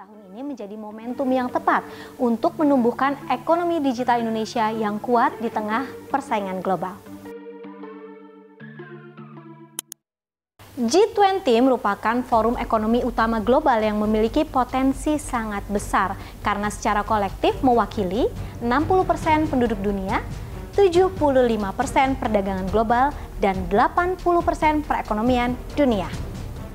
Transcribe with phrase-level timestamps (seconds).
[0.00, 1.84] tahun ini menjadi momentum yang tepat
[2.16, 6.96] untuk menumbuhkan ekonomi digital Indonesia yang kuat di tengah persaingan global.
[10.80, 18.24] G20 merupakan forum ekonomi utama global yang memiliki potensi sangat besar karena secara kolektif mewakili
[18.64, 20.24] 60% penduduk dunia,
[20.80, 21.12] 75%
[22.16, 24.24] perdagangan global, dan 80%
[24.88, 26.29] perekonomian dunia.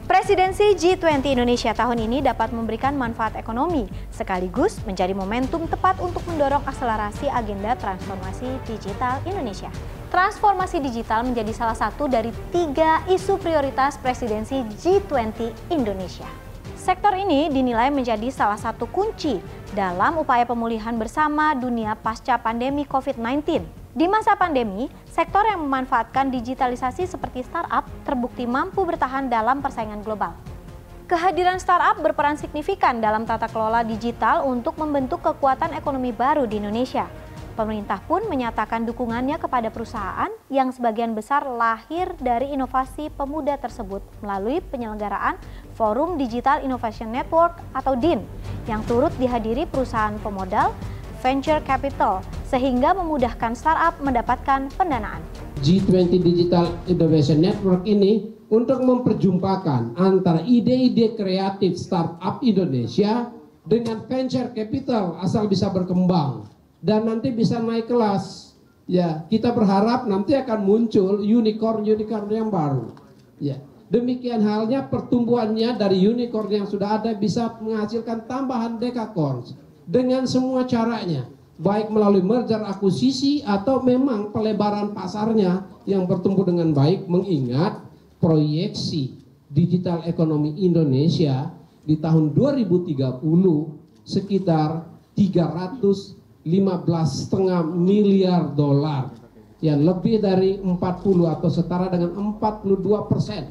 [0.06, 6.62] Presidensi G20 Indonesia tahun ini dapat memberikan manfaat ekonomi, sekaligus menjadi momentum tepat untuk mendorong
[6.62, 9.74] akselerasi agenda transformasi digital Indonesia.
[10.14, 16.30] Transformasi digital menjadi salah satu dari tiga isu prioritas presidensi G20 Indonesia.
[16.78, 19.42] Sektor ini dinilai menjadi salah satu kunci
[19.74, 23.85] dalam upaya pemulihan bersama dunia pasca pandemi COVID-19.
[23.96, 30.36] Di masa pandemi, sektor yang memanfaatkan digitalisasi seperti startup terbukti mampu bertahan dalam persaingan global.
[31.08, 37.08] Kehadiran startup berperan signifikan dalam tata kelola digital untuk membentuk kekuatan ekonomi baru di Indonesia.
[37.56, 44.60] Pemerintah pun menyatakan dukungannya kepada perusahaan yang sebagian besar lahir dari inovasi pemuda tersebut melalui
[44.60, 45.40] penyelenggaraan
[45.80, 48.28] Forum Digital Innovation Network atau DIN
[48.68, 50.76] yang turut dihadiri perusahaan pemodal,
[51.24, 52.20] venture capital,
[52.56, 55.20] sehingga memudahkan startup mendapatkan pendanaan.
[55.60, 63.28] G20 Digital Innovation Network ini untuk memperjumpakan antara ide-ide kreatif startup Indonesia
[63.68, 66.48] dengan venture capital asal bisa berkembang
[66.80, 68.56] dan nanti bisa naik kelas.
[68.88, 72.96] Ya, kita berharap nanti akan muncul unicorn-unicorn yang baru.
[73.42, 73.60] Ya,
[73.92, 79.58] demikian halnya pertumbuhannya dari unicorn yang sudah ada bisa menghasilkan tambahan dekakorns
[79.90, 81.26] dengan semua caranya,
[81.56, 87.80] baik melalui merger akuisisi atau memang pelebaran pasarnya yang bertumbuh dengan baik mengingat
[88.20, 89.16] proyeksi
[89.48, 91.54] digital ekonomi Indonesia
[91.86, 93.24] di tahun 2030
[94.04, 94.84] sekitar
[95.16, 99.10] 300 15,5 miliar dolar
[99.66, 100.78] yang lebih dari 40
[101.26, 103.50] atau setara dengan 42 persen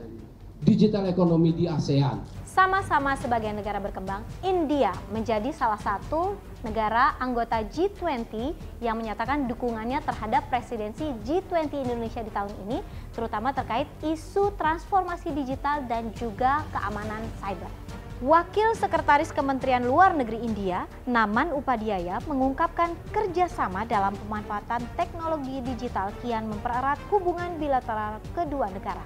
[0.63, 2.23] digital ekonomi di ASEAN.
[2.47, 10.49] Sama-sama sebagai negara berkembang, India menjadi salah satu negara anggota G20 yang menyatakan dukungannya terhadap
[10.49, 12.81] presidensi G20 Indonesia di tahun ini,
[13.13, 17.69] terutama terkait isu transformasi digital dan juga keamanan cyber.
[18.25, 26.49] Wakil Sekretaris Kementerian Luar Negeri India, Naman Upadhyaya, mengungkapkan kerjasama dalam pemanfaatan teknologi digital kian
[26.49, 29.05] mempererat hubungan bilateral kedua negara.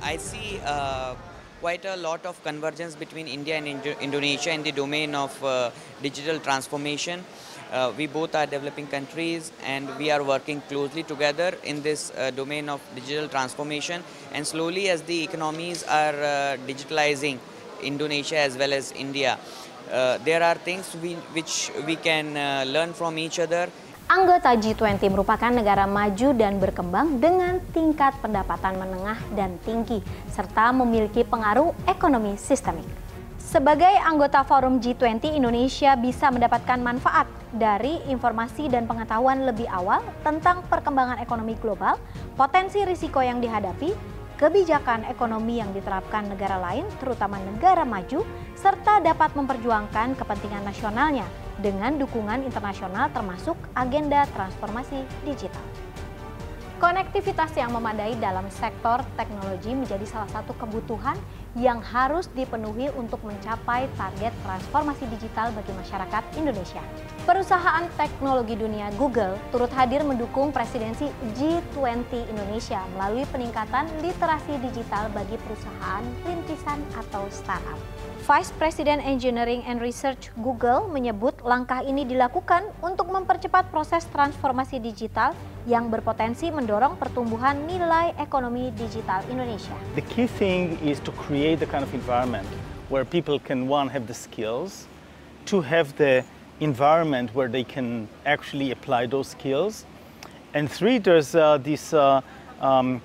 [0.00, 1.12] I see uh,
[1.62, 5.70] quite a lot of convergence between India and Indo Indonesia in the domain of uh,
[6.02, 7.24] digital transformation.
[7.70, 12.32] Uh, we both are developing countries and we are working closely together in this uh,
[12.32, 14.02] domain of digital transformation
[14.32, 17.38] and slowly as the economies are uh, digitalizing
[17.80, 19.38] Indonesia as well as India.
[19.90, 23.70] Uh, there are things we, which we can uh, learn from each other.
[24.12, 31.24] Anggota G20 merupakan negara maju dan berkembang dengan tingkat pendapatan menengah dan tinggi, serta memiliki
[31.24, 32.84] pengaruh ekonomi sistemik.
[33.40, 37.24] Sebagai anggota forum G20, Indonesia bisa mendapatkan manfaat
[37.56, 41.96] dari informasi dan pengetahuan lebih awal tentang perkembangan ekonomi global,
[42.36, 43.96] potensi risiko yang dihadapi,
[44.36, 48.28] kebijakan ekonomi yang diterapkan negara lain, terutama negara maju,
[48.60, 51.24] serta dapat memperjuangkan kepentingan nasionalnya
[51.60, 55.64] dengan dukungan internasional termasuk agenda transformasi digital.
[56.82, 61.14] Konektivitas yang memadai dalam sektor teknologi menjadi salah satu kebutuhan
[61.54, 66.82] yang harus dipenuhi untuk mencapai target transformasi digital bagi masyarakat Indonesia.
[67.22, 71.06] Perusahaan teknologi dunia Google turut hadir mendukung presidensi
[71.38, 77.78] G20 Indonesia melalui peningkatan literasi digital bagi perusahaan rintisan atau startup.
[78.22, 85.34] Vice President Engineering and Research Google menyebut langkah ini dilakukan untuk mempercepat proses transformasi digital
[85.66, 89.74] yang berpotensi mendorong pertumbuhan nilai ekonomi digital Indonesia.
[89.98, 92.46] The key thing is to create the kind of environment
[92.94, 94.86] where people can one have the skills,
[95.50, 96.22] to have the
[96.62, 99.82] environment where they can actually apply those skills,
[100.54, 102.22] and three there's uh, this uh,
[102.62, 103.02] um,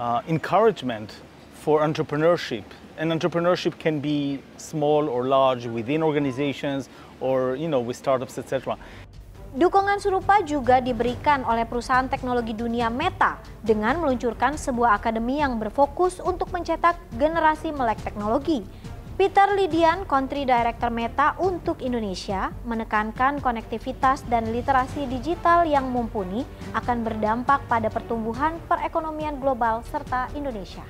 [0.00, 1.20] uh, encouragement
[1.52, 2.64] for entrepreneurship
[2.98, 6.88] and entrepreneurship can be small or large within organizations
[7.20, 8.76] or you know with startups etc.
[9.54, 16.18] Dukungan serupa juga diberikan oleh perusahaan teknologi dunia Meta dengan meluncurkan sebuah akademi yang berfokus
[16.18, 18.66] untuk mencetak generasi melek teknologi.
[19.14, 26.42] Peter Lidian, Country Director Meta untuk Indonesia, menekankan konektivitas dan literasi digital yang mumpuni
[26.74, 30.82] akan berdampak pada pertumbuhan perekonomian global serta Indonesia.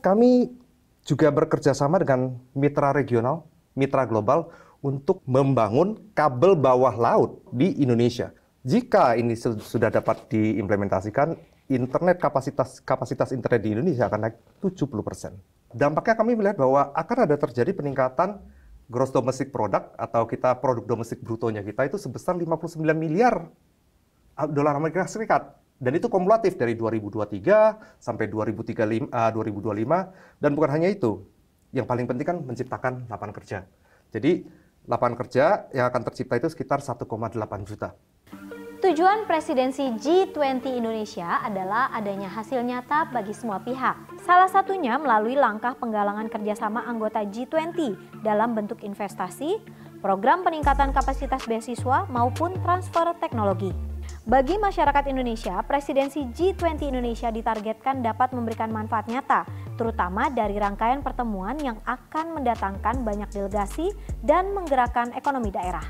[0.00, 0.64] Kami
[1.06, 3.46] juga bekerja sama dengan mitra regional,
[3.78, 4.50] mitra global
[4.82, 8.34] untuk membangun kabel bawah laut di Indonesia.
[8.66, 11.38] Jika ini sudah dapat diimplementasikan,
[11.70, 15.38] internet kapasitas kapasitas internet di Indonesia akan naik 70%.
[15.70, 18.42] Dampaknya kami melihat bahwa akan ada terjadi peningkatan
[18.90, 23.50] gross domestic product atau kita produk domestik brutonya kita itu sebesar 59 miliar
[24.50, 30.88] dolar Amerika Serikat dan itu kumulatif dari 2023 sampai 2035, uh, 2025 dan bukan hanya
[30.88, 31.20] itu
[31.76, 33.58] yang paling penting kan menciptakan lapangan kerja
[34.10, 34.46] jadi
[34.86, 35.44] lapangan kerja
[35.74, 37.04] yang akan tercipta itu sekitar 1,8
[37.68, 37.92] juta
[38.76, 44.20] Tujuan presidensi G20 Indonesia adalah adanya hasil nyata bagi semua pihak.
[44.20, 49.64] Salah satunya melalui langkah penggalangan kerjasama anggota G20 dalam bentuk investasi,
[50.04, 53.85] program peningkatan kapasitas beasiswa maupun transfer teknologi.
[54.26, 59.46] Bagi masyarakat Indonesia, presidensi G20 Indonesia ditargetkan dapat memberikan manfaat nyata,
[59.78, 63.94] terutama dari rangkaian pertemuan yang akan mendatangkan banyak delegasi
[64.26, 65.86] dan menggerakkan ekonomi daerah.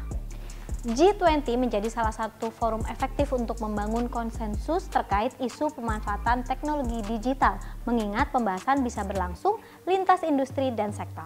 [0.84, 7.56] G20 menjadi salah satu forum efektif untuk membangun konsensus terkait isu pemanfaatan teknologi digital,
[7.88, 9.56] mengingat pembahasan bisa berlangsung
[9.88, 11.24] lintas industri dan sektor.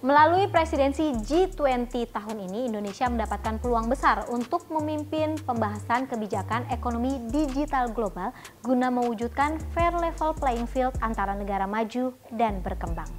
[0.00, 7.92] Melalui presidensi G20 tahun ini, Indonesia mendapatkan peluang besar untuk memimpin pembahasan kebijakan ekonomi digital
[7.92, 8.32] global
[8.64, 13.12] guna mewujudkan fair level playing field antara negara maju dan berkembang.